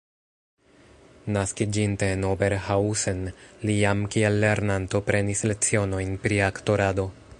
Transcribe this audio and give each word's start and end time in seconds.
Naskiĝinte 1.35 2.09
en 2.13 2.25
Oberhausen, 2.29 3.21
li 3.71 3.75
jam 3.81 4.01
kiel 4.15 4.41
lernanto 4.45 5.03
prenis 5.11 5.45
lecionojn 5.53 6.17
pri 6.25 6.41
aktorado. 6.49 7.07